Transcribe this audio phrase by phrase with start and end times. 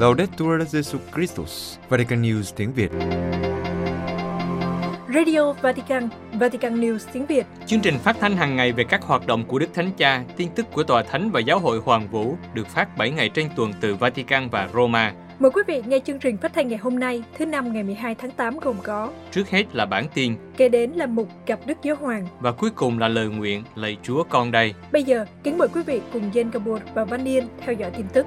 [0.00, 2.90] Laudetur Jesu Christus, Vatican News tiếng Việt.
[5.14, 7.46] Radio Vatican, Vatican News tiếng Việt.
[7.66, 10.48] Chương trình phát thanh hàng ngày về các hoạt động của Đức Thánh Cha, tin
[10.54, 13.72] tức của Tòa Thánh và Giáo hội Hoàng Vũ được phát 7 ngày trên tuần
[13.80, 15.12] từ Vatican và Roma.
[15.38, 18.14] Mời quý vị nghe chương trình phát thanh ngày hôm nay, thứ năm ngày 12
[18.14, 21.78] tháng 8 gồm có Trước hết là bản tin, Kế đến là mục gặp Đức
[21.82, 22.26] Giáo Hoàng.
[22.40, 24.74] và cuối cùng là lời nguyện lạy Chúa con đây.
[24.92, 28.06] Bây giờ, kính mời quý vị cùng Jen Gabor và Văn Niên theo dõi tin
[28.12, 28.26] tức.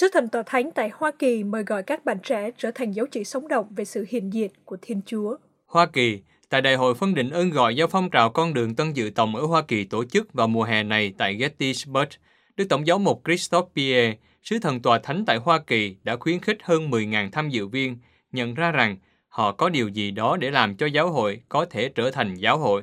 [0.00, 3.06] Sứ thần tòa thánh tại Hoa Kỳ mời gọi các bạn trẻ trở thành dấu
[3.10, 5.36] chỉ sống động về sự hiện diện của Thiên Chúa.
[5.66, 8.92] Hoa Kỳ, tại Đại hội phân định ơn gọi do phong trào con đường Tân
[8.92, 12.08] Dự Tòng ở Hoa Kỳ tổ chức vào mùa hè này tại Gettysburg,
[12.56, 16.40] Đức Tổng giáo mục Christophe Pierre, sứ thần tòa thánh tại Hoa Kỳ đã khuyến
[16.40, 17.98] khích hơn 10.000 tham dự viên
[18.32, 18.96] nhận ra rằng
[19.28, 22.58] họ có điều gì đó để làm cho giáo hội có thể trở thành giáo
[22.58, 22.82] hội.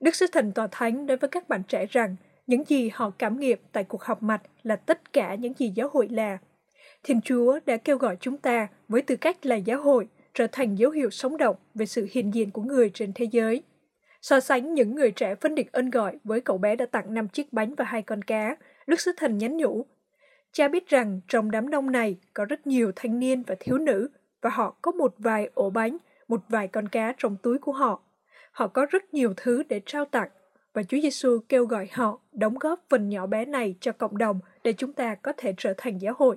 [0.00, 3.40] Đức Sứ Thần Tòa Thánh nói với các bạn trẻ rằng những gì họ cảm
[3.40, 6.38] nghiệm tại cuộc họp mặt là tất cả những gì giáo hội là.
[7.06, 10.74] Thiên Chúa đã kêu gọi chúng ta với tư cách là giáo hội trở thành
[10.74, 13.62] dấu hiệu sống động về sự hiện diện của người trên thế giới.
[14.22, 17.28] So sánh những người trẻ phân định ơn gọi với cậu bé đã tặng 5
[17.28, 19.86] chiếc bánh và hai con cá, Đức Sứ Thần nhắn nhủ.
[20.52, 24.08] Cha biết rằng trong đám đông này có rất nhiều thanh niên và thiếu nữ
[24.42, 25.96] và họ có một vài ổ bánh,
[26.28, 28.02] một vài con cá trong túi của họ.
[28.52, 30.28] Họ có rất nhiều thứ để trao tặng
[30.74, 34.40] và Chúa Giêsu kêu gọi họ đóng góp phần nhỏ bé này cho cộng đồng
[34.64, 36.36] để chúng ta có thể trở thành giáo hội.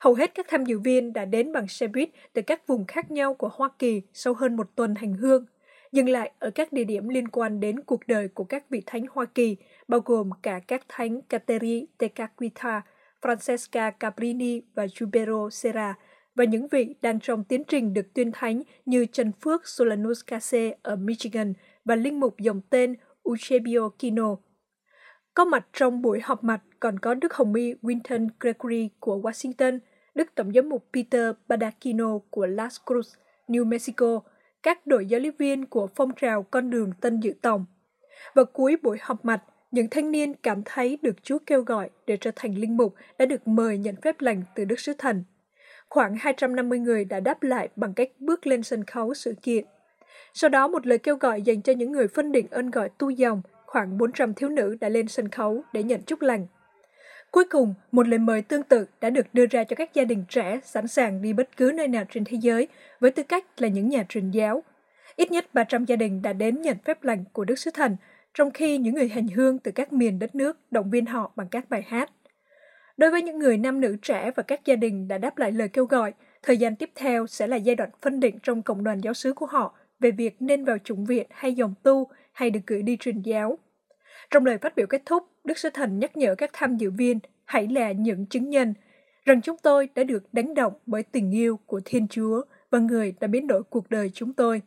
[0.00, 3.10] Hầu hết các tham dự viên đã đến bằng xe buýt từ các vùng khác
[3.10, 5.46] nhau của Hoa Kỳ sau hơn một tuần hành hương,
[5.92, 9.06] dừng lại ở các địa điểm liên quan đến cuộc đời của các vị thánh
[9.10, 9.56] Hoa Kỳ,
[9.88, 12.80] bao gồm cả các thánh Cateri Tekakwitha,
[13.22, 15.94] Francesca Caprini và Jubero Serra,
[16.34, 20.76] và những vị đang trong tiến trình được tuyên thánh như Trần Phước Solanus Case
[20.82, 21.52] ở Michigan
[21.84, 22.94] và linh mục dòng tên
[23.24, 24.36] Eusebio Kino.
[25.34, 29.78] Có mặt trong buổi họp mặt còn có Đức Hồng Y Winton Gregory của Washington,
[30.14, 33.14] Đức Tổng giám mục Peter Badakino của Las Cruz,
[33.48, 34.20] New Mexico,
[34.62, 37.66] các đội giáo lý viên của phong trào con đường Tân Dự Tòng.
[38.34, 42.16] Vào cuối buổi họp mặt, những thanh niên cảm thấy được Chúa kêu gọi để
[42.16, 45.24] trở thành linh mục đã được mời nhận phép lành từ Đức Sứ Thần.
[45.88, 49.64] Khoảng 250 người đã đáp lại bằng cách bước lên sân khấu sự kiện.
[50.34, 53.10] Sau đó một lời kêu gọi dành cho những người phân định ơn gọi tu
[53.10, 56.46] dòng, khoảng 400 thiếu nữ đã lên sân khấu để nhận chúc lành.
[57.30, 60.24] Cuối cùng, một lời mời tương tự đã được đưa ra cho các gia đình
[60.28, 62.68] trẻ sẵn sàng đi bất cứ nơi nào trên thế giới
[63.00, 64.62] với tư cách là những nhà truyền giáo.
[65.16, 67.96] Ít nhất 300 gia đình đã đến nhận phép lành của Đức Sứ Thần,
[68.34, 71.48] trong khi những người hành hương từ các miền đất nước động viên họ bằng
[71.50, 72.10] các bài hát.
[72.96, 75.68] Đối với những người nam nữ trẻ và các gia đình đã đáp lại lời
[75.68, 76.12] kêu gọi,
[76.42, 79.32] thời gian tiếp theo sẽ là giai đoạn phân định trong cộng đoàn giáo xứ
[79.32, 82.96] của họ về việc nên vào chủng viện hay dòng tu hay được gửi đi
[82.96, 83.58] truyền giáo.
[84.30, 87.18] Trong lời phát biểu kết thúc, Đức Sứ Thần nhắc nhở các tham dự viên
[87.44, 88.74] hãy là những chứng nhân
[89.24, 93.14] rằng chúng tôi đã được đánh động bởi tình yêu của Thiên Chúa và người
[93.20, 94.62] đã biến đổi cuộc đời chúng tôi.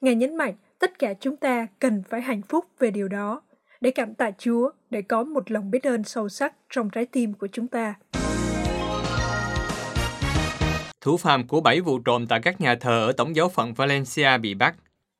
[0.00, 3.42] Ngài nhấn mạnh tất cả chúng ta cần phải hạnh phúc về điều đó,
[3.80, 7.34] để cảm tạ Chúa, để có một lòng biết ơn sâu sắc trong trái tim
[7.34, 7.94] của chúng ta.
[11.00, 14.38] Thủ phạm của bảy vụ trộm tại các nhà thờ ở Tổng giáo phận Valencia
[14.38, 14.74] bị bắt.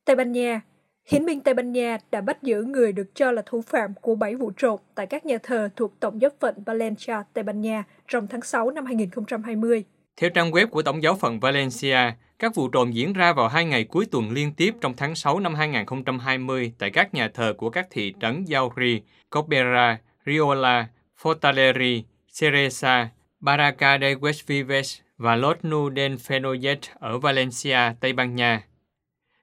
[0.05, 0.61] Tây Ban Nha
[1.07, 4.15] Hiến binh Tây Ban Nha đã bắt giữ người được cho là thủ phạm của
[4.15, 7.85] 7 vụ trộm tại các nhà thờ thuộc Tổng giáo phận Valencia, Tây Ban Nha
[8.09, 9.85] trong tháng 6 năm 2020.
[10.17, 13.65] Theo trang web của Tổng giáo phận Valencia, các vụ trộm diễn ra vào hai
[13.65, 17.71] ngày cuối tuần liên tiếp trong tháng 6 năm 2020 tại các nhà thờ của
[17.71, 20.89] các thị trấn Yauri, Copera, Riola,
[21.23, 22.03] Fortaleri,
[22.41, 23.09] Ceresa,
[23.41, 28.63] Baraka de Huesvives và Lotnu del Fenoyet ở Valencia, Tây Ban Nha.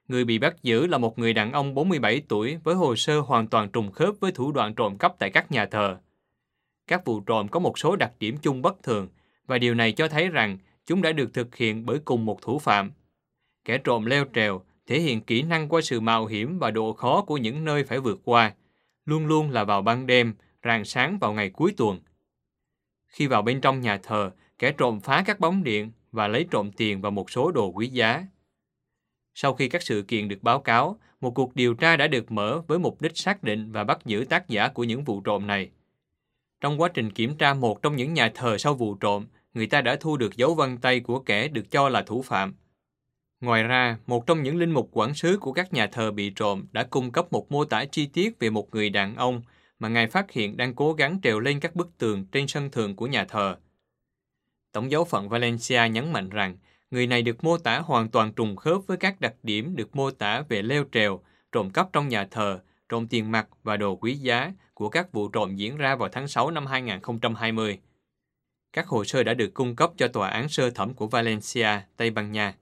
[0.08, 3.46] Người bị bắt giữ là một người đàn ông 47 tuổi với hồ sơ hoàn
[3.46, 5.98] toàn trùng khớp với thủ đoạn trộm cắp tại các nhà thờ.
[6.86, 9.08] Các vụ trộm có một số đặc điểm chung bất thường
[9.46, 12.58] và điều này cho thấy rằng chúng đã được thực hiện bởi cùng một thủ
[12.58, 12.92] phạm.
[13.64, 17.22] Kẻ trộm leo trèo thể hiện kỹ năng qua sự mạo hiểm và độ khó
[17.22, 18.54] của những nơi phải vượt qua,
[19.04, 20.34] luôn luôn là vào ban đêm,
[20.64, 22.00] rạng sáng vào ngày cuối tuần.
[23.06, 26.70] Khi vào bên trong nhà thờ, kẻ trộm phá các bóng điện và lấy trộm
[26.72, 28.24] tiền và một số đồ quý giá.
[29.34, 32.60] Sau khi các sự kiện được báo cáo, một cuộc điều tra đã được mở
[32.66, 35.70] với mục đích xác định và bắt giữ tác giả của những vụ trộm này.
[36.60, 39.80] Trong quá trình kiểm tra một trong những nhà thờ sau vụ trộm, người ta
[39.80, 42.54] đã thu được dấu vân tay của kẻ được cho là thủ phạm.
[43.40, 46.66] Ngoài ra, một trong những linh mục quản sứ của các nhà thờ bị trộm
[46.72, 49.42] đã cung cấp một mô tả chi tiết về một người đàn ông
[49.78, 52.96] mà ngài phát hiện đang cố gắng trèo lên các bức tường trên sân thượng
[52.96, 53.56] của nhà thờ.
[54.72, 56.56] Tổng giáo phận Valencia nhấn mạnh rằng
[56.94, 60.10] người này được mô tả hoàn toàn trùng khớp với các đặc điểm được mô
[60.10, 61.20] tả về leo trèo,
[61.52, 65.28] trộm cắp trong nhà thờ trộm tiền mặt và đồ quý giá của các vụ
[65.28, 67.78] trộm diễn ra vào tháng 6 năm 2020.
[68.72, 72.10] Các hồ sơ đã được cung cấp cho tòa án sơ thẩm của Valencia, Tây
[72.10, 72.54] Ban Nha.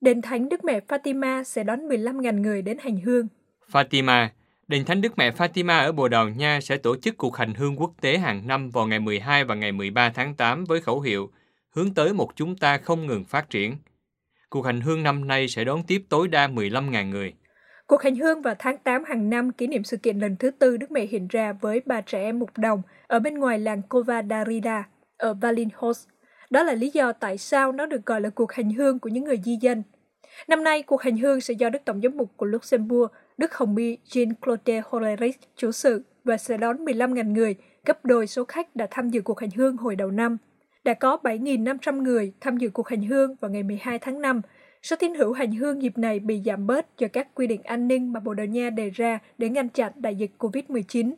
[0.00, 3.28] Đền Thánh Đức Mẹ Fatima sẽ đón 15.000 người đến hành hương.
[3.72, 4.28] Fatima,
[4.68, 7.80] Đền Thánh Đức Mẹ Fatima ở Bồ Đào Nha sẽ tổ chức cuộc hành hương
[7.80, 11.30] quốc tế hàng năm vào ngày 12 và ngày 13 tháng 8 với khẩu hiệu
[11.70, 13.76] hướng tới một chúng ta không ngừng phát triển.
[14.50, 17.32] Cuộc hành hương năm nay sẽ đón tiếp tối đa 15.000 người.
[17.86, 20.76] Cuộc hành hương vào tháng 8 hàng năm kỷ niệm sự kiện lần thứ tư
[20.76, 24.22] Đức Mẹ hiện ra với ba trẻ em mục đồng ở bên ngoài làng Cova
[24.30, 26.06] Darida ở Valinhos.
[26.50, 29.24] Đó là lý do tại sao nó được gọi là cuộc hành hương của những
[29.24, 29.82] người di dân.
[30.48, 33.76] Năm nay, cuộc hành hương sẽ do Đức Tổng giám mục của Luxembourg, Đức Hồng
[33.76, 37.54] Y Jean-Claude Hollerich chủ sự và sẽ đón 15.000 người,
[37.84, 40.36] gấp đôi số khách đã tham dự cuộc hành hương hồi đầu năm.
[40.84, 44.40] Đã có 7.500 người tham dự cuộc hành hương vào ngày 12 tháng 5.
[44.82, 47.88] Số tín hữu hành hương dịp này bị giảm bớt do các quy định an
[47.88, 51.12] ninh mà Bồ Đào Nha đề ra để ngăn chặn đại dịch COVID-19.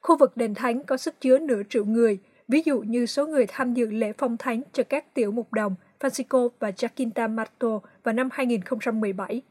[0.00, 2.18] Khu vực đền thánh có sức chứa nửa triệu người,
[2.48, 5.74] ví dụ như số người tham dự lễ phong thánh cho các tiểu mục đồng
[6.00, 9.42] Francisco và Jacinta Marto vào năm 2017.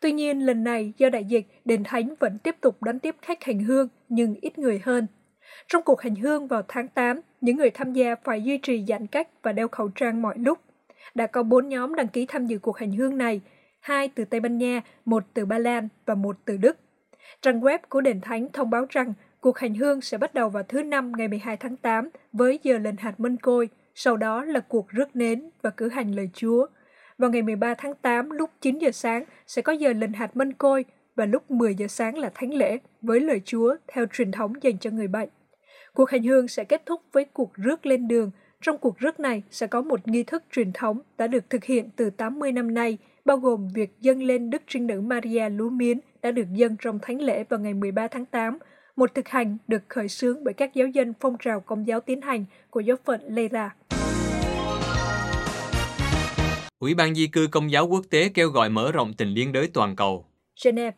[0.00, 3.44] Tuy nhiên, lần này do đại dịch, đền thánh vẫn tiếp tục đón tiếp khách
[3.44, 5.06] hành hương nhưng ít người hơn.
[5.68, 9.06] Trong cuộc hành hương vào tháng 8, những người tham gia phải duy trì giãn
[9.06, 10.58] cách và đeo khẩu trang mọi lúc.
[11.14, 13.40] Đã có bốn nhóm đăng ký tham dự cuộc hành hương này,
[13.80, 16.76] hai từ Tây Ban Nha, một từ Ba Lan và một từ Đức.
[17.42, 20.62] Trang web của đền thánh thông báo rằng cuộc hành hương sẽ bắt đầu vào
[20.62, 24.60] thứ Năm ngày 12 tháng 8 với giờ lên hạt mân côi, sau đó là
[24.60, 26.66] cuộc rước nến và cử hành lời Chúa.
[27.18, 30.52] Vào ngày 13 tháng 8 lúc 9 giờ sáng sẽ có giờ lên hạt mân
[30.52, 30.84] côi
[31.14, 34.78] và lúc 10 giờ sáng là thánh lễ với lời Chúa theo truyền thống dành
[34.78, 35.28] cho người bệnh.
[35.94, 38.30] Cuộc hành hương sẽ kết thúc với cuộc rước lên đường.
[38.60, 41.90] Trong cuộc rước này sẽ có một nghi thức truyền thống đã được thực hiện
[41.96, 46.00] từ 80 năm nay, bao gồm việc dâng lên Đức Trinh Nữ Maria lúa miến
[46.22, 48.58] đã được dâng trong thánh lễ vào ngày 13 tháng 8,
[48.96, 52.20] một thực hành được khởi xướng bởi các giáo dân phong trào công giáo tiến
[52.20, 53.74] hành của giáo phận Leira.
[56.78, 59.68] Ủy ban di cư công giáo quốc tế kêu gọi mở rộng tình liên đới
[59.74, 60.26] toàn cầu.
[60.64, 60.96] Geneva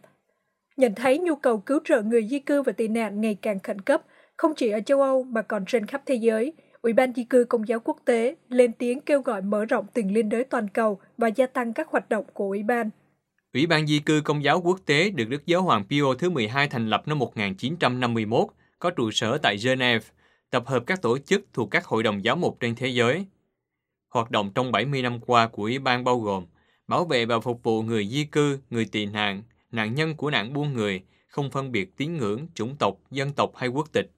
[0.77, 3.81] Nhận thấy nhu cầu cứu trợ người di cư và tị nạn ngày càng khẩn
[3.81, 4.03] cấp,
[4.37, 6.53] không chỉ ở châu Âu mà còn trên khắp thế giới,
[6.83, 10.15] Ủy ban di cư công giáo quốc tế lên tiếng kêu gọi mở rộng tình
[10.15, 12.91] liên đới toàn cầu và gia tăng các hoạt động của Ủy ban.
[13.55, 16.69] Ủy ban di cư công giáo quốc tế được Đức Giáo hoàng Pio thứ 12
[16.69, 18.47] thành lập năm 1951,
[18.79, 20.05] có trụ sở tại Geneva,
[20.51, 23.27] tập hợp các tổ chức thuộc các hội đồng giáo mục trên thế giới.
[24.09, 26.47] Hoạt động trong 70 năm qua của Ủy ban bao gồm
[26.89, 30.53] bảo vệ và phục vụ người di cư, người tị nạn, nạn nhân của nạn
[30.53, 34.11] buôn người, không phân biệt tín ngưỡng, chủng tộc, dân tộc hay quốc tịch.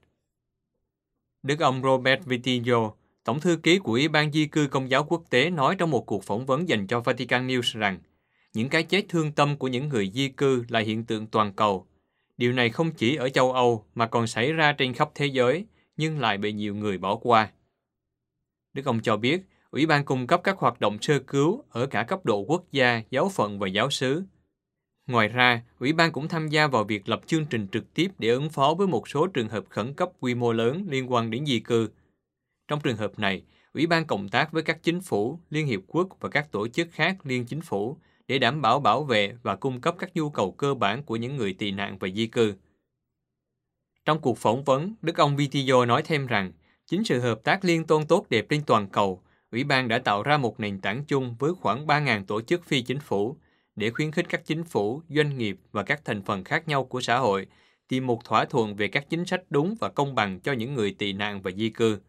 [1.43, 2.91] Đức ông Robert Vitillo,
[3.23, 6.05] Tổng thư ký của Ủy ban Di cư Công giáo Quốc tế nói trong một
[6.05, 7.99] cuộc phỏng vấn dành cho Vatican News rằng
[8.53, 11.87] những cái chết thương tâm của những người di cư là hiện tượng toàn cầu.
[12.37, 15.65] Điều này không chỉ ở châu Âu mà còn xảy ra trên khắp thế giới,
[15.97, 17.51] nhưng lại bị nhiều người bỏ qua.
[18.73, 19.41] Đức ông cho biết,
[19.71, 23.01] Ủy ban cung cấp các hoạt động sơ cứu ở cả cấp độ quốc gia,
[23.09, 24.23] giáo phận và giáo xứ.
[25.07, 28.29] Ngoài ra, Ủy ban cũng tham gia vào việc lập chương trình trực tiếp để
[28.29, 31.45] ứng phó với một số trường hợp khẩn cấp quy mô lớn liên quan đến
[31.45, 31.89] di cư.
[32.67, 36.07] Trong trường hợp này, Ủy ban cộng tác với các chính phủ, Liên Hiệp Quốc
[36.19, 37.97] và các tổ chức khác liên chính phủ
[38.27, 41.37] để đảm bảo bảo vệ và cung cấp các nhu cầu cơ bản của những
[41.37, 42.53] người tị nạn và di cư.
[44.05, 46.51] Trong cuộc phỏng vấn, Đức ông Vitillo nói thêm rằng,
[46.87, 50.23] chính sự hợp tác liên tôn tốt đẹp trên toàn cầu, Ủy ban đã tạo
[50.23, 53.37] ra một nền tảng chung với khoảng 3.000 tổ chức phi chính phủ
[53.75, 57.01] để khuyến khích các chính phủ, doanh nghiệp và các thành phần khác nhau của
[57.01, 57.47] xã hội
[57.87, 60.95] tìm một thỏa thuận về các chính sách đúng và công bằng cho những người
[60.97, 61.99] tị nạn và di cư.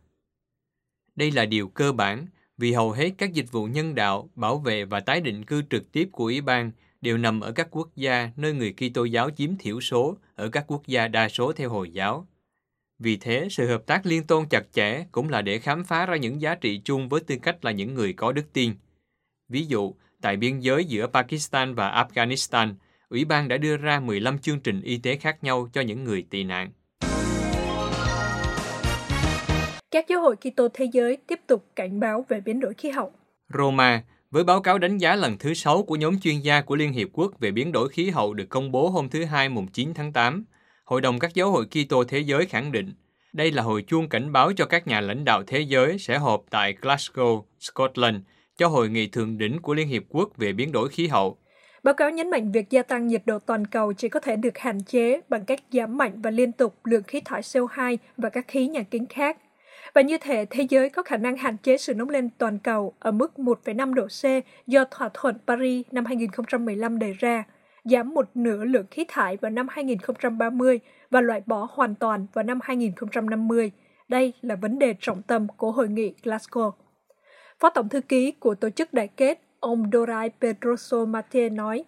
[1.17, 2.27] Đây là điều cơ bản
[2.59, 5.93] vì hầu hết các dịch vụ nhân đạo, bảo vệ và tái định cư trực
[5.93, 6.71] tiếp của Ủy ban
[7.01, 10.65] đều nằm ở các quốc gia nơi người Kitô giáo chiếm thiểu số ở các
[10.67, 12.27] quốc gia đa số theo Hồi giáo.
[13.03, 16.17] Vì thế, sự hợp tác liên tôn chặt chẽ cũng là để khám phá ra
[16.17, 18.73] những giá trị chung với tư cách là những người có đức tin.
[19.49, 22.75] Ví dụ, tại biên giới giữa Pakistan và Afghanistan,
[23.09, 26.27] Ủy ban đã đưa ra 15 chương trình y tế khác nhau cho những người
[26.31, 26.71] tị nạn.
[29.91, 33.13] Các giáo hội Kitô thế giới tiếp tục cảnh báo về biến đổi khí hậu.
[33.55, 36.93] Roma, với báo cáo đánh giá lần thứ 6 của nhóm chuyên gia của Liên
[36.93, 39.95] Hiệp Quốc về biến đổi khí hậu được công bố hôm thứ Hai mùng 9
[39.95, 40.45] tháng 8,
[40.93, 42.93] Hội đồng các giáo hội Kitô thế giới khẳng định
[43.33, 46.45] đây là hồi chuông cảnh báo cho các nhà lãnh đạo thế giới sẽ họp
[46.51, 48.17] tại Glasgow, Scotland
[48.57, 51.39] cho hội nghị thượng đỉnh của Liên Hiệp Quốc về biến đổi khí hậu.
[51.83, 54.59] Báo cáo nhấn mạnh việc gia tăng nhiệt độ toàn cầu chỉ có thể được
[54.59, 58.45] hạn chế bằng cách giảm mạnh và liên tục lượng khí thải CO2 và các
[58.49, 59.39] khí nhà kính khác.
[59.95, 62.95] Và như thế, thế giới có khả năng hạn chế sự nóng lên toàn cầu
[62.99, 67.45] ở mức 1,5 độ C do thỏa thuận Paris năm 2015 đề ra,
[67.85, 72.43] giảm một nửa lượng khí thải vào năm 2030 và loại bỏ hoàn toàn vào
[72.43, 73.71] năm 2050.
[74.09, 76.71] Đây là vấn đề trọng tâm của hội nghị Glasgow.
[77.61, 81.85] Phó Tổng Thư ký của Tổ chức Đại kết, ông Dorai Pedroso Mate nói,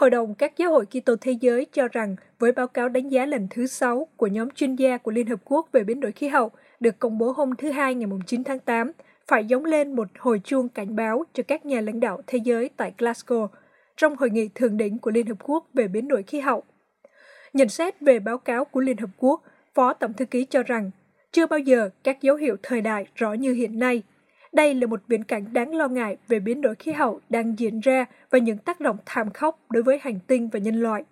[0.00, 3.26] Hội đồng các giáo hội Kitô thế giới cho rằng với báo cáo đánh giá
[3.26, 6.28] lần thứ 6 của nhóm chuyên gia của Liên Hợp Quốc về biến đổi khí
[6.28, 8.92] hậu được công bố hôm thứ Hai ngày 9 tháng 8,
[9.26, 12.70] phải giống lên một hồi chuông cảnh báo cho các nhà lãnh đạo thế giới
[12.76, 13.48] tại Glasgow
[14.00, 16.62] trong hội nghị thượng đỉnh của Liên Hợp Quốc về biến đổi khí hậu.
[17.52, 19.42] Nhận xét về báo cáo của Liên Hợp Quốc,
[19.74, 20.90] Phó Tổng Thư ký cho rằng
[21.32, 24.02] chưa bao giờ các dấu hiệu thời đại rõ như hiện nay.
[24.52, 27.80] Đây là một viễn cảnh đáng lo ngại về biến đổi khí hậu đang diễn
[27.80, 31.04] ra và những tác động thảm khốc đối với hành tinh và nhân loại.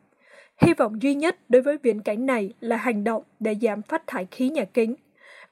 [0.63, 4.07] Hy vọng duy nhất đối với viễn cảnh này là hành động để giảm phát
[4.07, 4.95] thải khí nhà kính.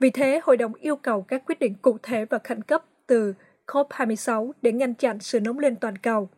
[0.00, 3.35] Vì thế, Hội đồng yêu cầu các quyết định cụ thể và khẩn cấp từ
[3.66, 6.28] COP26 để ngăn chặn sự nóng lên toàn cầu.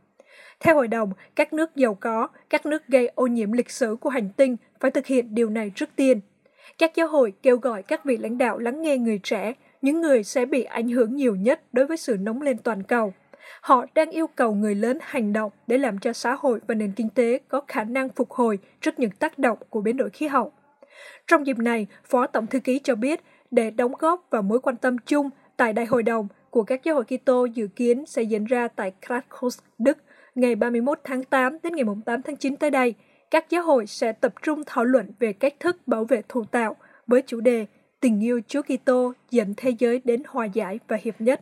[0.60, 4.10] Theo hội đồng, các nước giàu có, các nước gây ô nhiễm lịch sử của
[4.10, 6.20] hành tinh phải thực hiện điều này trước tiên.
[6.78, 9.52] Các giáo hội kêu gọi các vị lãnh đạo lắng nghe người trẻ,
[9.82, 13.12] những người sẽ bị ảnh hưởng nhiều nhất đối với sự nóng lên toàn cầu.
[13.60, 16.92] Họ đang yêu cầu người lớn hành động để làm cho xã hội và nền
[16.92, 20.26] kinh tế có khả năng phục hồi trước những tác động của biến đổi khí
[20.26, 20.52] hậu.
[21.26, 24.76] Trong dịp này, Phó Tổng Thư ký cho biết, để đóng góp vào mối quan
[24.76, 28.44] tâm chung tại Đại hội đồng của các giáo hội Kitô dự kiến sẽ diễn
[28.44, 29.98] ra tại Krakow, Đức
[30.38, 32.94] ngày 31 tháng 8 đến ngày 8 tháng 9 tới đây,
[33.30, 36.76] các giáo hội sẽ tập trung thảo luận về cách thức bảo vệ thụ tạo
[37.06, 37.66] với chủ đề
[38.00, 41.40] Tình yêu Chúa Kitô dẫn thế giới đến hòa giải và hiệp nhất.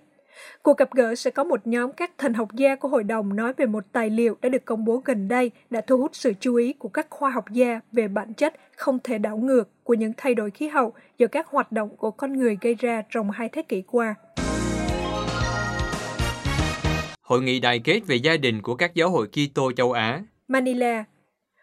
[0.62, 3.52] Cuộc gặp gỡ sẽ có một nhóm các thần học gia của hội đồng nói
[3.56, 6.54] về một tài liệu đã được công bố gần đây đã thu hút sự chú
[6.54, 10.12] ý của các khoa học gia về bản chất không thể đảo ngược của những
[10.16, 13.48] thay đổi khí hậu do các hoạt động của con người gây ra trong hai
[13.48, 14.14] thế kỷ qua.
[17.26, 20.22] Hội nghị đại kết về gia đình của các giáo hội Kitô châu Á.
[20.48, 21.04] Manila.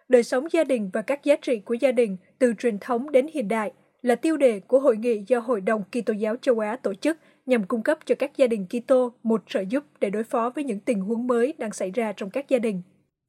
[0.10, 3.28] Đời sống gia đình và các giá trị của gia đình từ truyền thống đến
[3.34, 6.76] hiện đại là tiêu đề của hội nghị do Hội đồng Kitô giáo châu Á
[6.84, 10.24] tổ chức nhằm cung cấp cho các gia đình Kitô một trợ giúp để đối
[10.24, 12.82] phó với những tình huống mới đang xảy ra trong các gia đình.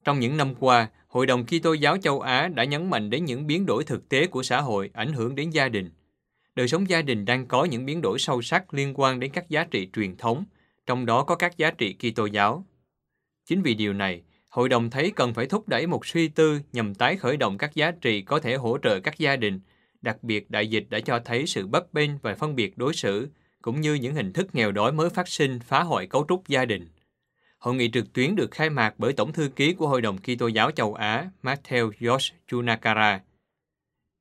[0.05, 3.47] Trong những năm qua, Hội đồng Kitô giáo châu Á đã nhấn mạnh đến những
[3.47, 5.91] biến đổi thực tế của xã hội ảnh hưởng đến gia đình.
[6.55, 9.49] Đời sống gia đình đang có những biến đổi sâu sắc liên quan đến các
[9.49, 10.45] giá trị truyền thống,
[10.87, 12.67] trong đó có các giá trị Kitô giáo.
[13.47, 16.95] Chính vì điều này, hội đồng thấy cần phải thúc đẩy một suy tư nhằm
[16.95, 19.61] tái khởi động các giá trị có thể hỗ trợ các gia đình.
[20.03, 23.29] Đặc biệt, đại dịch đã cho thấy sự bất bên và phân biệt đối xử,
[23.63, 26.65] cũng như những hình thức nghèo đói mới phát sinh phá hoại cấu trúc gia
[26.65, 26.89] đình.
[27.59, 30.47] Hội nghị trực tuyến được khai mạc bởi Tổng thư ký của Hội đồng Kitô
[30.47, 33.21] giáo châu Á, Matthew George Chunakara.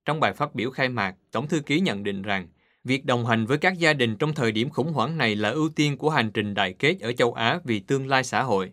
[0.05, 2.48] Trong bài phát biểu khai mạc, Tổng thư ký nhận định rằng
[2.83, 5.69] Việc đồng hành với các gia đình trong thời điểm khủng hoảng này là ưu
[5.69, 8.71] tiên của hành trình đại kết ở châu Á vì tương lai xã hội.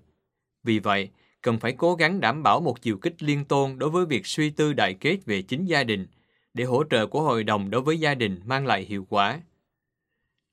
[0.62, 1.08] Vì vậy,
[1.42, 4.50] cần phải cố gắng đảm bảo một chiều kích liên tôn đối với việc suy
[4.50, 6.06] tư đại kết về chính gia đình,
[6.54, 9.40] để hỗ trợ của hội đồng đối với gia đình mang lại hiệu quả.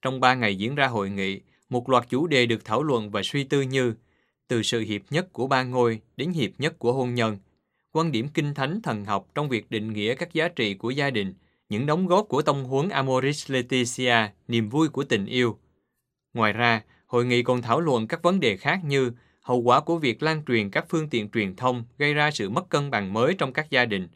[0.02, 3.22] Trong ba ngày diễn ra hội nghị, một loạt chủ đề được thảo luận và
[3.24, 3.94] suy tư như
[4.48, 7.38] từ sự hiệp nhất của ba ngôi đến hiệp nhất của hôn nhân,
[7.92, 11.10] quan điểm kinh thánh thần học trong việc định nghĩa các giá trị của gia
[11.10, 11.34] đình–
[11.70, 14.16] những đóng góp của tông huấn Amoris Laetitia,
[14.48, 15.60] niềm vui của tình yêu.
[16.34, 19.98] Ngoài ra, hội nghị còn thảo luận các vấn đề khác như hậu quả của
[19.98, 23.36] việc lan truyền các phương tiện truyền thông gây ra sự mất cân bằng mới
[23.38, 24.08] trong các gia đình.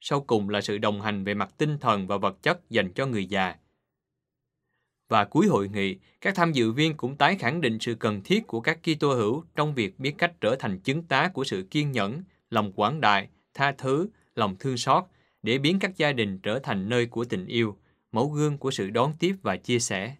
[0.00, 3.06] Sau cùng là sự đồng hành về mặt tinh thần và vật chất dành cho
[3.06, 3.54] người già.
[5.08, 8.46] Và cuối hội nghị, các tham dự viên cũng tái khẳng định sự cần thiết
[8.46, 11.92] của các Kitô hữu trong việc biết cách trở thành chứng tá của sự kiên
[11.92, 15.04] nhẫn, lòng quảng đại, tha thứ, lòng thương xót
[15.46, 17.76] để biến các gia đình trở thành nơi của tình yêu,
[18.12, 20.14] mẫu gương của sự đón tiếp và chia sẻ.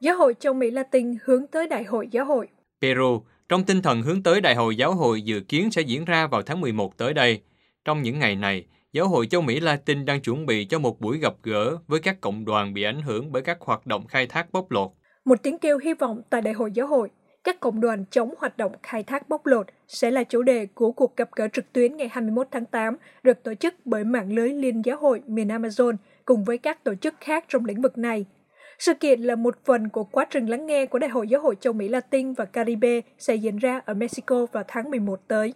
[0.00, 2.48] Giáo hội châu Mỹ Latin hướng tới Đại hội Giáo hội
[2.80, 6.26] Peru, trong tinh thần hướng tới Đại hội Giáo hội dự kiến sẽ diễn ra
[6.26, 7.40] vào tháng 11 tới đây.
[7.84, 11.18] Trong những ngày này, Giáo hội châu Mỹ Latin đang chuẩn bị cho một buổi
[11.18, 14.52] gặp gỡ với các cộng đoàn bị ảnh hưởng bởi các hoạt động khai thác
[14.52, 14.90] bóc lột.
[15.24, 17.10] Một tiếng kêu hy vọng tại Đại hội Giáo hội
[17.44, 20.92] các cộng đoàn chống hoạt động khai thác bóc lột sẽ là chủ đề của
[20.92, 24.48] cuộc gặp gỡ trực tuyến ngày 21 tháng 8 được tổ chức bởi mạng lưới
[24.48, 28.24] Liên giáo hội miền Amazon cùng với các tổ chức khác trong lĩnh vực này.
[28.78, 31.56] Sự kiện là một phần của quá trình lắng nghe của Đại hội Giáo hội
[31.60, 35.54] châu Mỹ Latin và Caribe sẽ diễn ra ở Mexico vào tháng 11 tới.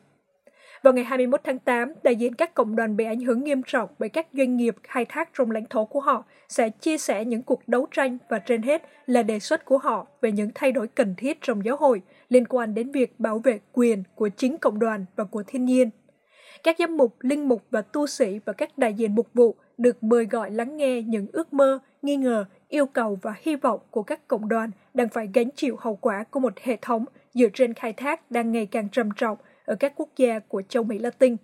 [0.83, 3.89] Vào ngày 21 tháng 8, đại diện các cộng đoàn bị ảnh hưởng nghiêm trọng
[3.99, 7.43] bởi các doanh nghiệp khai thác trong lãnh thổ của họ sẽ chia sẻ những
[7.43, 10.89] cuộc đấu tranh và trên hết là đề xuất của họ về những thay đổi
[10.89, 14.79] cần thiết trong giáo hội liên quan đến việc bảo vệ quyền của chính cộng
[14.79, 15.91] đoàn và của thiên nhiên.
[16.63, 20.03] Các giám mục, linh mục và tu sĩ và các đại diện mục vụ được
[20.03, 24.03] mời gọi lắng nghe những ước mơ, nghi ngờ, yêu cầu và hy vọng của
[24.03, 27.05] các cộng đoàn đang phải gánh chịu hậu quả của một hệ thống
[27.35, 30.83] dựa trên khai thác đang ngày càng trầm trọng ở các quốc gia của châu
[30.83, 31.37] Mỹ Latin.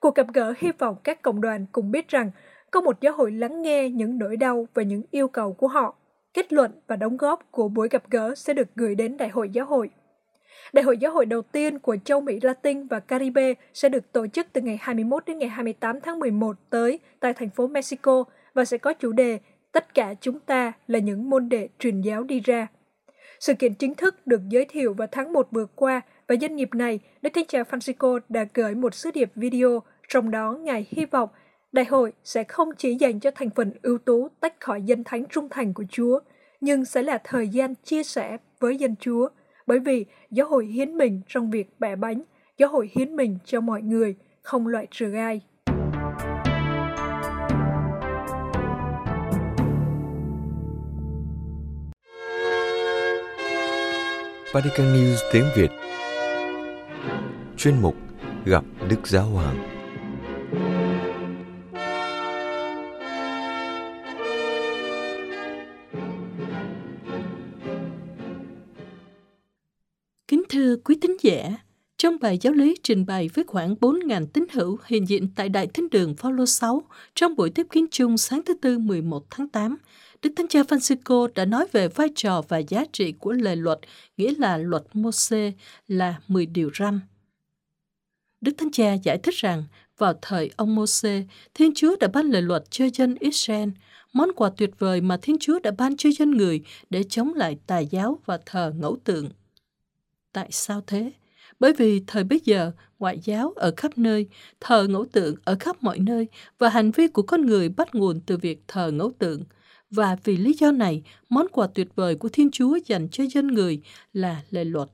[0.00, 2.30] Cuộc gặp gỡ hy vọng các cộng đoàn cùng biết rằng
[2.70, 5.94] có một giáo hội lắng nghe những nỗi đau và những yêu cầu của họ.
[6.34, 9.50] Kết luận và đóng góp của buổi gặp gỡ sẽ được gửi đến Đại hội
[9.50, 9.90] Giáo hội.
[10.72, 14.26] Đại hội Giáo hội đầu tiên của châu Mỹ Latin và Caribe sẽ được tổ
[14.26, 18.24] chức từ ngày 21 đến ngày 28 tháng 11 tới tại thành phố Mexico
[18.54, 19.38] và sẽ có chủ đề
[19.74, 22.66] Tất cả chúng ta là những môn đệ truyền giáo đi ra.
[23.40, 26.68] Sự kiện chính thức được giới thiệu vào tháng 1 vừa qua và doanh nghiệp
[26.74, 31.04] này, Đức Thánh Cha Francisco đã gửi một sứ điệp video, trong đó Ngài hy
[31.04, 31.28] vọng
[31.72, 35.24] đại hội sẽ không chỉ dành cho thành phần ưu tú tách khỏi dân thánh
[35.26, 36.20] trung thành của Chúa,
[36.60, 39.28] nhưng sẽ là thời gian chia sẻ với dân Chúa,
[39.66, 42.22] bởi vì giáo hội hiến mình trong việc bẻ bánh,
[42.58, 45.40] giáo hội hiến mình cho mọi người, không loại trừ ai.
[54.52, 55.68] Vatican News tiếng Việt
[57.64, 57.96] Chuyên mục
[58.44, 59.70] Gặp Đức Giáo Hoàng
[70.28, 71.58] Kính thưa quý tín giả,
[71.96, 75.66] trong bài giáo lý trình bày với khoảng 4.000 tín hữu hiện diện tại Đại
[75.66, 76.82] Thánh đường Phaolô 6
[77.14, 79.76] trong buổi tiếp kiến chung sáng thứ Tư 11 tháng 8,
[80.22, 83.78] Đức Thánh Cha Francisco đã nói về vai trò và giá trị của lời luật,
[84.16, 85.52] nghĩa là luật Mô-xê
[85.88, 87.00] là 10 điều răn.
[88.44, 89.64] Đức Thánh Cha giải thích rằng,
[89.98, 91.22] vào thời ông Mô-xê,
[91.54, 93.68] Thiên Chúa đã ban lời luật cho dân Israel,
[94.12, 97.58] món quà tuyệt vời mà Thiên Chúa đã ban cho dân người để chống lại
[97.66, 99.30] tà giáo và thờ ngẫu tượng.
[100.32, 101.12] Tại sao thế?
[101.60, 104.28] Bởi vì thời bấy giờ, ngoại giáo ở khắp nơi,
[104.60, 108.20] thờ ngẫu tượng ở khắp mọi nơi và hành vi của con người bắt nguồn
[108.20, 109.44] từ việc thờ ngẫu tượng–
[109.94, 113.46] và vì lý do này, món quà tuyệt vời của Thiên Chúa dành cho dân
[113.46, 113.82] người
[114.12, 114.88] là lời luật.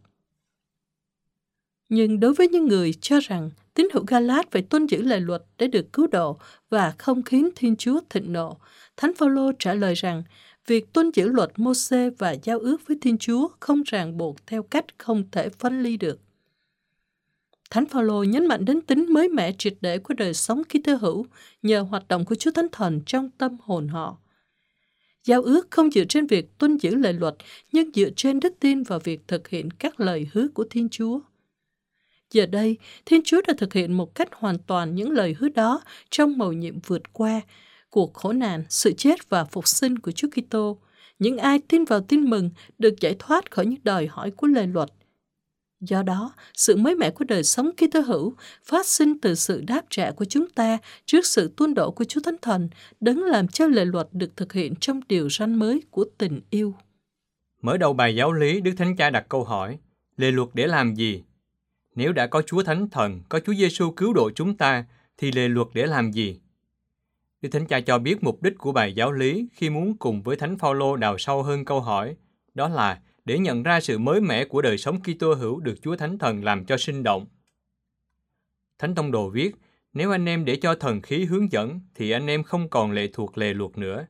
[1.91, 5.43] Nhưng đối với những người cho rằng tín hữu Galat phải tuân giữ lời luật
[5.59, 8.57] để được cứu độ và không khiến Thiên Chúa thịnh nộ,
[8.97, 10.23] Thánh Phaolô trả lời rằng
[10.67, 14.63] việc tuân giữ luật Môse và giao ước với Thiên Chúa không ràng buộc theo
[14.63, 16.21] cách không thể phân ly được.
[17.71, 21.27] Thánh Phaolô nhấn mạnh đến tính mới mẻ triệt để của đời sống Kitô hữu
[21.63, 24.17] nhờ hoạt động của Chúa Thánh Thần trong tâm hồn họ.
[25.25, 27.35] Giao ước không dựa trên việc tuân giữ lời luật,
[27.73, 31.21] nhưng dựa trên đức tin vào việc thực hiện các lời hứa của Thiên Chúa.
[32.33, 35.81] Giờ đây, Thiên Chúa đã thực hiện một cách hoàn toàn những lời hứa đó
[36.11, 37.41] trong mầu nhiệm vượt qua
[37.91, 40.79] cuộc khổ nạn, sự chết và phục sinh của Chúa Kitô.
[41.19, 44.67] Những ai tin vào tin mừng được giải thoát khỏi những đòi hỏi của lời
[44.67, 44.89] luật
[45.81, 49.83] Do đó, sự mới mẻ của đời sống Kitô hữu phát sinh từ sự đáp
[49.91, 52.69] trả của chúng ta trước sự tuôn đổ của Chúa Thánh Thần,
[53.01, 56.75] đấng làm cho lệ luật được thực hiện trong điều răn mới của tình yêu.
[57.63, 59.79] Mở đầu bài giáo lý, Đức Thánh Cha đặt câu hỏi,
[60.17, 61.23] lệ luật để làm gì?
[62.01, 64.85] Nếu đã có Chúa Thánh Thần, có Chúa Giêsu cứu độ chúng ta,
[65.19, 66.41] thì lề luật để làm gì?
[67.41, 70.37] Đức Thánh Cha cho biết mục đích của bài giáo lý khi muốn cùng với
[70.37, 72.17] Thánh Phaolô đào sâu hơn câu hỏi,
[72.55, 75.97] đó là để nhận ra sự mới mẻ của đời sống Kitô hữu được Chúa
[75.97, 77.27] Thánh Thần làm cho sinh động.
[78.79, 79.55] Thánh Tông Đồ viết,
[79.93, 83.09] nếu anh em để cho thần khí hướng dẫn, thì anh em không còn lệ
[83.13, 84.07] thuộc lề luật nữa.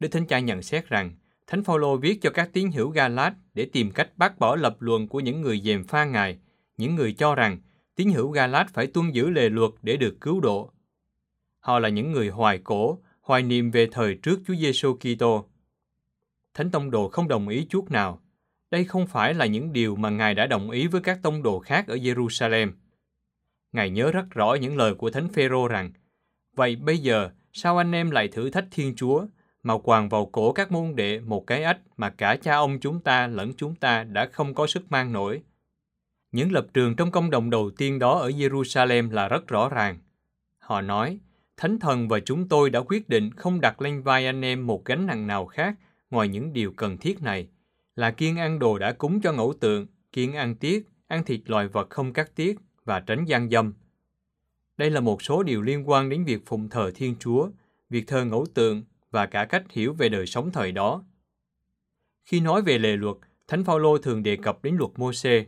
[0.00, 1.10] Đức Thánh Cha nhận xét rằng,
[1.46, 5.08] Thánh Phaolô viết cho các tín hữu Galat để tìm cách bác bỏ lập luận
[5.08, 6.38] của những người dèm pha Ngài,
[6.78, 7.58] những người cho rằng
[7.94, 10.70] tín hữu Galat phải tuân giữ lề luật để được cứu độ.
[11.60, 15.44] Họ là những người hoài cổ, hoài niệm về thời trước Chúa Giêsu Kitô.
[16.54, 18.22] Thánh Tông Đồ không đồng ý chút nào.
[18.70, 21.58] Đây không phải là những điều mà Ngài đã đồng ý với các tông đồ
[21.58, 22.72] khác ở Jerusalem.
[23.72, 25.92] Ngài nhớ rất rõ những lời của Thánh Phêrô rằng,
[26.56, 29.26] Vậy bây giờ, sao anh em lại thử thách Thiên Chúa,
[29.62, 33.00] mà quàng vào cổ các môn đệ một cái ách mà cả cha ông chúng
[33.00, 35.42] ta lẫn chúng ta đã không có sức mang nổi?
[36.32, 39.98] Những lập trường trong công đồng đầu tiên đó ở Jerusalem là rất rõ ràng.
[40.58, 41.18] Họ nói,
[41.56, 44.84] Thánh Thần và chúng tôi đã quyết định không đặt lên vai anh em một
[44.84, 45.74] gánh nặng nào khác
[46.10, 47.48] ngoài những điều cần thiết này,
[47.96, 51.68] là kiêng ăn đồ đã cúng cho ngẫu tượng, kiêng ăn tiết, ăn thịt loài
[51.68, 53.74] vật không cắt tiết và tránh gian dâm.
[54.76, 57.48] Đây là một số điều liên quan đến việc phụng thờ Thiên Chúa,
[57.90, 61.04] việc thờ ngẫu tượng và cả cách hiểu về đời sống thời đó.
[62.24, 63.16] Khi nói về lề luật,
[63.48, 65.44] Thánh Phaolô thường đề cập đến luật Môse.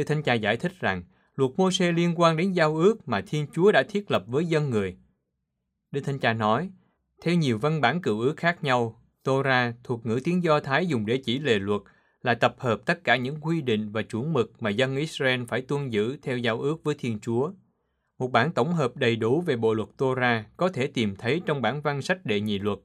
[0.00, 1.02] Đức Thánh Cha giải thích rằng
[1.36, 4.44] luật mô xe liên quan đến giao ước mà Thiên Chúa đã thiết lập với
[4.44, 4.96] dân người.
[5.90, 6.70] Đức Thánh Cha nói,
[7.22, 11.06] theo nhiều văn bản cựu ước khác nhau, Torah thuộc ngữ tiếng Do Thái dùng
[11.06, 11.82] để chỉ lề luật
[12.22, 15.62] là tập hợp tất cả những quy định và chuẩn mực mà dân Israel phải
[15.62, 17.52] tuân giữ theo giao ước với Thiên Chúa.
[18.18, 21.62] Một bản tổng hợp đầy đủ về bộ luật Torah có thể tìm thấy trong
[21.62, 22.78] bản văn sách đệ nhị luật.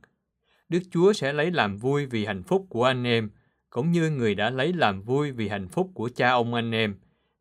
[0.70, 3.30] Đức Chúa sẽ lấy làm vui vì hạnh phúc của anh em,
[3.70, 6.96] cũng như người đã lấy làm vui vì hạnh phúc của cha ông anh em,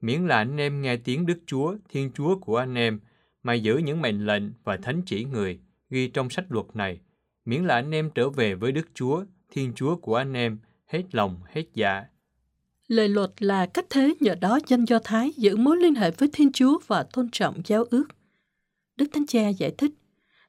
[0.05, 3.01] miễn là anh em nghe tiếng Đức Chúa, Thiên Chúa của anh em,
[3.43, 5.59] mà giữ những mệnh lệnh và thánh chỉ người
[5.91, 7.01] ghi trong sách luật này,
[7.45, 11.03] miễn là anh em trở về với Đức Chúa, Thiên Chúa của anh em, hết
[11.13, 12.05] lòng, hết dạ.
[12.89, 16.29] Lời luật là cách thế nhờ đó dân Do Thái giữ mối liên hệ với
[16.33, 18.05] Thiên Chúa và tôn trọng giao ước.
[18.97, 19.91] Đức Thánh Cha giải thích,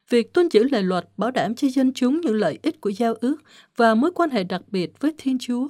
[0.09, 3.13] việc tuân giữ lời luật bảo đảm cho dân chúng những lợi ích của giao
[3.13, 3.37] ước
[3.75, 5.67] và mối quan hệ đặc biệt với Thiên Chúa.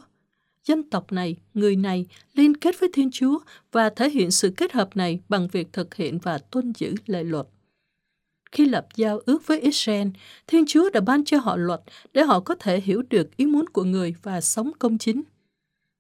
[0.66, 3.40] Dân tộc này, người này liên kết với Thiên Chúa
[3.72, 7.24] và thể hiện sự kết hợp này bằng việc thực hiện và tuân giữ lệ
[7.24, 7.48] luật.
[8.52, 10.08] Khi lập giao ước với Israel,
[10.48, 11.82] Thiên Chúa đã ban cho họ luật
[12.14, 15.22] để họ có thể hiểu được ý muốn của người và sống công chính.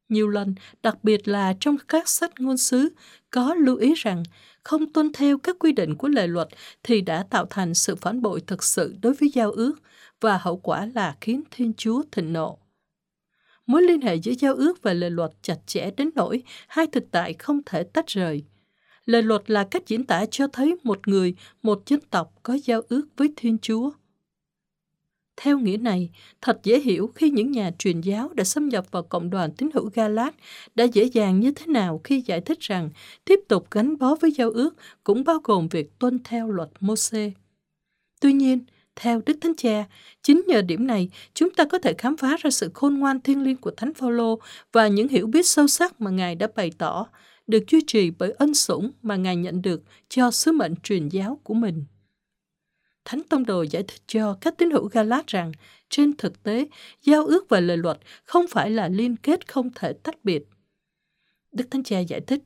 [0.09, 2.89] Nhiều lần, đặc biệt là trong các sách ngôn sứ,
[3.29, 4.23] có lưu ý rằng
[4.63, 6.47] không tuân theo các quy định của lệ luật
[6.83, 9.73] thì đã tạo thành sự phản bội thực sự đối với giao ước
[10.21, 12.57] và hậu quả là khiến Thiên Chúa thịnh nộ.
[13.67, 17.03] Mối liên hệ giữa giao ước và lời luật chặt chẽ đến nỗi hai thực
[17.11, 18.43] tại không thể tách rời.
[19.05, 22.81] Lời luật là cách diễn tả cho thấy một người, một dân tộc có giao
[22.89, 23.91] ước với Thiên Chúa–
[25.37, 26.09] theo nghĩa này,
[26.41, 29.69] thật dễ hiểu khi những nhà truyền giáo đã xâm nhập vào cộng đoàn tín
[29.73, 30.35] hữu Galat
[30.75, 32.89] đã dễ dàng như thế nào khi giải thích rằng
[33.25, 37.31] tiếp tục gắn bó với giao ước cũng bao gồm việc tuân theo luật Môse.
[38.21, 38.59] Tuy nhiên,
[38.95, 39.85] theo Đức Thánh Cha,
[40.21, 43.43] chính nhờ điểm này, chúng ta có thể khám phá ra sự khôn ngoan thiêng
[43.43, 44.39] liêng của Thánh Phaolô
[44.71, 47.07] và những hiểu biết sâu sắc mà Ngài đã bày tỏ,
[47.47, 51.39] được duy trì bởi ân sủng mà Ngài nhận được cho sứ mệnh truyền giáo
[51.43, 51.85] của mình.
[53.05, 55.51] Thánh Tông Đồ giải thích cho các tín hữu Galat rằng
[55.89, 56.67] trên thực tế,
[57.03, 60.47] giao ước và lời luật không phải là liên kết không thể tách biệt.
[61.51, 62.41] Đức Thánh Cha giải thích,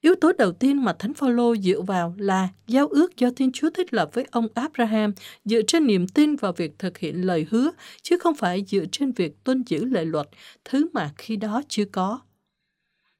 [0.00, 3.70] yếu tố đầu tiên mà Thánh Phaolô dựa vào là giao ước do Thiên Chúa
[3.70, 5.12] thiết lập với ông Abraham
[5.44, 7.70] dựa trên niềm tin vào việc thực hiện lời hứa,
[8.02, 10.28] chứ không phải dựa trên việc tuân giữ lệ luật,
[10.64, 12.20] thứ mà khi đó chưa có.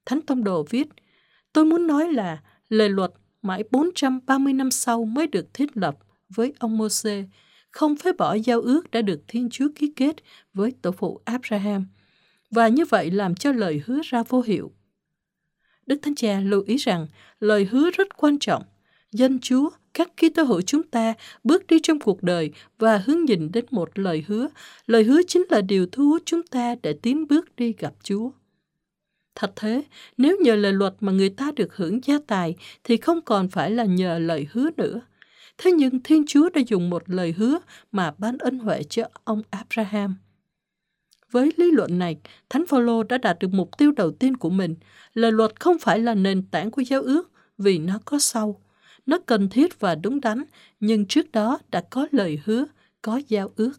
[0.07, 0.89] Thánh Tông Đồ viết,
[1.53, 2.39] tôi muốn nói là
[2.69, 3.11] lệ luật
[3.43, 7.25] mãi 430 năm sau mới được thiết lập với ông Môse,
[7.71, 10.17] không phế bỏ giao ước đã được Thiên Chúa ký kết
[10.55, 11.87] với tổ phụ Abraham,
[12.51, 14.73] và như vậy làm cho lời hứa ra vô hiệu.
[15.89, 17.07] Đức Thánh Cha lưu ý rằng
[17.41, 18.63] lời hứa rất quan trọng.
[19.13, 23.25] Dân Chúa, các ký tơ hữu chúng ta bước đi trong cuộc đời và hướng
[23.25, 24.49] nhìn đến một lời hứa.
[24.87, 28.31] Lời hứa chính là điều thu hút chúng ta để tiến bước đi gặp Chúa.
[29.35, 29.83] Thật thế,
[30.17, 33.71] nếu nhờ lời luật mà người ta được hưởng gia tài thì không còn phải
[33.71, 35.01] là nhờ lời hứa nữa–
[35.59, 37.59] Thế nhưng Thiên Chúa đã dùng một lời hứa
[37.93, 40.17] mà ban ân huệ cho ông Abraham.
[41.31, 42.17] Với lý luận này,
[42.51, 44.75] Thánh Phaolô đã đạt được mục tiêu đầu tiên của mình.
[45.15, 48.61] Lời luật không phải là nền tảng của giao ước vì nó có sau.
[49.07, 50.45] Nó cần thiết và đúng đắn,
[50.81, 52.65] nhưng trước đó đã có lời hứa,
[53.03, 53.73] có giao ước.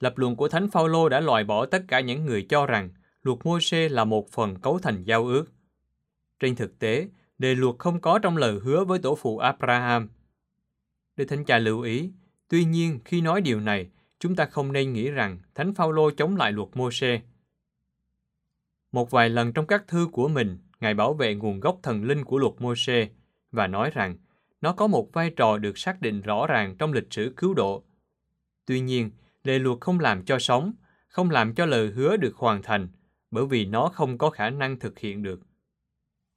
[0.00, 2.90] Lập luận của Thánh Phaolô đã loại bỏ tất cả những người cho rằng
[3.22, 5.44] luật Môi-se là một phần cấu thành giao ước.
[6.40, 7.08] Trên thực tế,
[7.38, 10.08] đề luật không có trong lời hứa với tổ phụ Abraham,
[11.16, 12.10] Đức Thánh Cha lưu ý,
[12.48, 16.36] tuy nhiên khi nói điều này, chúng ta không nên nghĩ rằng Thánh Phaolô chống
[16.36, 17.20] lại luật Môse.
[18.92, 22.24] Một vài lần trong các thư của mình, Ngài bảo vệ nguồn gốc thần linh
[22.24, 23.08] của luật Môse
[23.52, 24.16] và nói rằng
[24.60, 27.84] nó có một vai trò được xác định rõ ràng trong lịch sử cứu độ.
[28.66, 29.10] Tuy nhiên,
[29.44, 30.72] lệ luật không làm cho sống,
[31.08, 32.88] không làm cho lời hứa được hoàn thành,
[33.30, 35.40] bởi vì nó không có khả năng thực hiện được.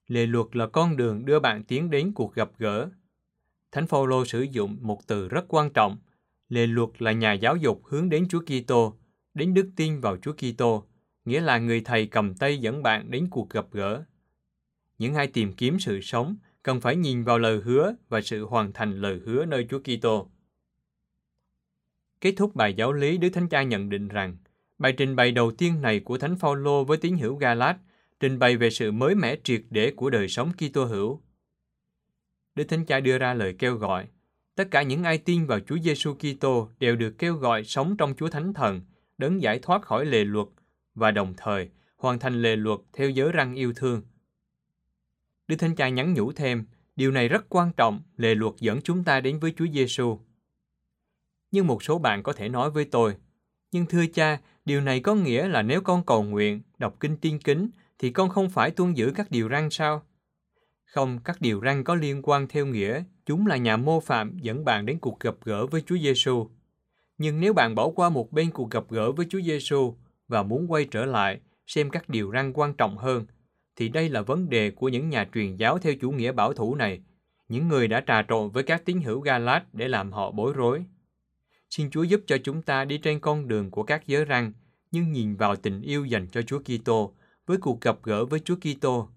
[0.08, 2.90] Lệ luật là con đường đưa bạn tiến đến cuộc gặp gỡ
[3.72, 5.98] Thánh Phaolô sử dụng một từ rất quan trọng.
[6.50, 8.98] Lề luật là nhà giáo dục hướng đến Chúa Kitô,
[9.34, 10.86] đến đức tin vào Chúa Kitô,
[11.26, 14.04] nghĩa là người thầy cầm tay dẫn bạn đến cuộc gặp gỡ.
[14.98, 18.74] Những ai tìm kiếm sự sống cần phải nhìn vào lời hứa và sự hoàn
[18.74, 20.30] thành lời hứa nơi Chúa Kitô.
[22.22, 24.38] Kết thúc bài giáo lý, Đức Thánh Cha nhận định rằng
[24.78, 27.78] bài trình bày đầu tiên này của Thánh Phaolô với tín hữu Galat
[28.20, 31.22] trình bày về sự mới mẻ triệt để của đời sống Kitô hữu
[32.56, 34.08] Đức Thánh Cha đưa ra lời kêu gọi.
[34.60, 38.14] Tất cả những ai tin vào Chúa Giêsu Kitô đều được kêu gọi sống trong
[38.18, 38.82] Chúa Thánh Thần,
[39.18, 40.48] đấng giải thoát khỏi lề luật
[40.96, 44.02] và đồng thời hoàn thành lề luật theo giới răng yêu thương.
[45.48, 49.04] Đức Thánh Cha nhắn nhủ thêm, điều này rất quan trọng, lề luật dẫn chúng
[49.04, 50.20] ta đến với Chúa Giêsu.
[51.52, 53.16] Nhưng một số bạn có thể nói với tôi,
[53.72, 57.40] nhưng thưa cha, điều này có nghĩa là nếu con cầu nguyện, đọc kinh tiên
[57.40, 57.70] kính,
[58.00, 60.04] thì con không phải tuân giữ các điều răn sao?
[60.90, 64.66] Không, các điều răn có liên quan theo nghĩa, chúng là nhà mô phạm dẫn
[64.66, 66.48] bạn đến cuộc gặp gỡ với Chúa Giêsu.
[67.18, 69.96] Nhưng nếu bạn bỏ qua một bên cuộc gặp gỡ với Chúa Giêsu
[70.28, 73.26] và muốn quay trở lại xem các điều răn quan trọng hơn,
[73.76, 76.76] thì đây là vấn đề của những nhà truyền giáo theo chủ nghĩa bảo thủ
[76.76, 77.02] này,
[77.50, 80.84] những người đã trà trộn với các tín hữu Galat để làm họ bối rối.
[81.70, 84.54] Xin Chúa giúp cho chúng ta đi trên con đường của các giới răn,
[84.92, 87.14] nhưng nhìn vào tình yêu dành cho Chúa Kitô,
[87.46, 89.10] với cuộc gặp gỡ với Chúa Kitô,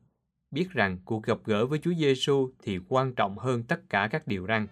[0.53, 4.27] biết rằng cuộc gặp gỡ với Chúa Giêsu thì quan trọng hơn tất cả các
[4.27, 4.67] điều răn.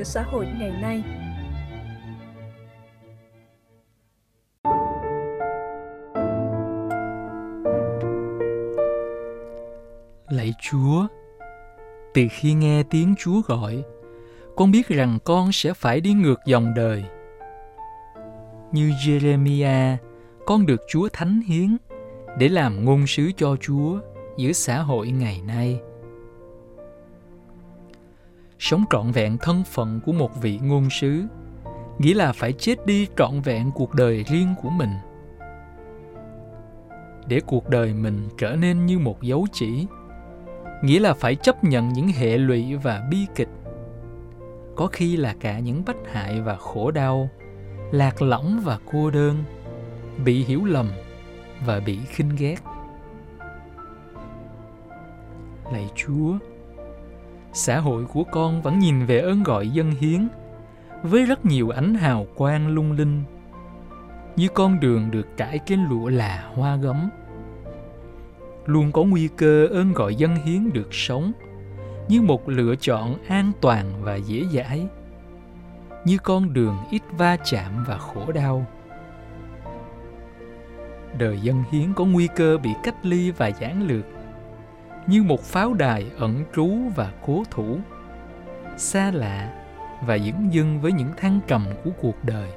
[0.00, 1.02] Giữa xã hội ngày nay.
[10.28, 11.06] Lạy Chúa,
[12.14, 13.82] từ khi nghe tiếng Chúa gọi,
[14.56, 17.04] con biết rằng con sẽ phải đi ngược dòng đời.
[18.72, 19.96] Như Jeremiah,
[20.46, 21.76] con được Chúa thánh hiến
[22.38, 24.00] để làm ngôn sứ cho Chúa
[24.36, 25.80] giữa xã hội ngày nay.
[28.60, 31.22] Sống trọn vẹn thân phận của một vị ngôn sứ,
[31.98, 34.90] nghĩa là phải chết đi trọn vẹn cuộc đời riêng của mình.
[37.26, 39.86] Để cuộc đời mình trở nên như một dấu chỉ,
[40.82, 43.48] nghĩa là phải chấp nhận những hệ lụy và bi kịch.
[44.76, 47.28] Có khi là cả những bất hại và khổ đau,
[47.90, 49.44] lạc lõng và cô đơn,
[50.24, 50.90] bị hiểu lầm
[51.66, 52.56] và bị khinh ghét.
[55.72, 56.38] Lạy chúa
[57.52, 60.28] xã hội của con vẫn nhìn về ơn gọi dân hiến,
[61.02, 63.22] với rất nhiều ánh hào quang lung linh.
[64.36, 67.10] Như con đường được trải trên lụa là hoa gấm.
[68.66, 71.32] Luôn có nguy cơ ơn gọi dân hiến được sống,
[72.08, 74.86] như một lựa chọn an toàn và dễ dãi.
[76.04, 78.66] Như con đường ít va chạm và khổ đau.
[81.18, 84.04] Đời dân hiến có nguy cơ bị cách ly và giản lược
[85.06, 87.78] như một pháo đài ẩn trú và cố thủ,
[88.76, 89.52] xa lạ
[90.06, 92.50] và dững dưng với những thăng trầm của cuộc đời.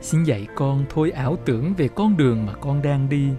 [0.00, 3.30] Xin dạy con thôi ảo tưởng về con đường mà con đang đi,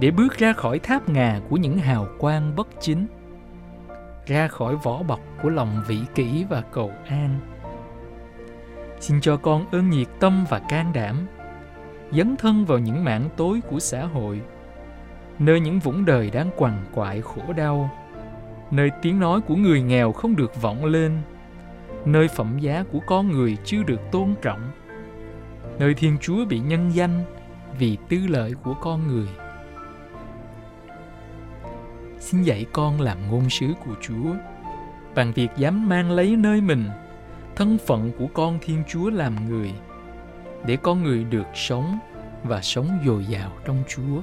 [0.00, 3.06] để bước ra khỏi tháp ngà của những hào quang bất chính,
[4.26, 7.40] ra khỏi vỏ bọc của lòng vị kỷ và cầu an.
[9.00, 11.26] Xin cho con ơn nhiệt tâm và can đảm
[12.16, 14.40] dấn thân vào những mảng tối của xã hội,
[15.38, 17.90] nơi những vũng đời đang quằn quại khổ đau,
[18.70, 21.12] nơi tiếng nói của người nghèo không được vọng lên,
[22.04, 24.70] nơi phẩm giá của con người chưa được tôn trọng,
[25.78, 27.24] nơi thiên chúa bị nhân danh
[27.78, 29.28] vì tư lợi của con người.
[32.18, 34.34] Xin dạy con làm ngôn sứ của chúa,
[35.14, 36.84] bằng việc dám mang lấy nơi mình,
[37.56, 39.72] thân phận của con thiên chúa làm người
[40.66, 41.98] để con người được sống
[42.44, 44.22] và sống dồi dào trong chúa.